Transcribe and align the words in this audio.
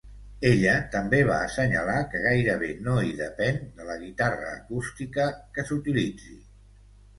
Ella 0.51 0.71
també 0.95 1.19
va 1.27 1.35
assenyalar 1.49 1.97
que 2.13 2.21
gairebé 2.23 2.71
no 2.87 2.97
hi 3.09 3.13
depèn 3.21 3.61
de 3.77 3.87
la 3.91 4.01
guitarra 4.07 4.51
acústica 4.55 5.31
que 5.59 5.69
s'utilitzi. 5.71 6.43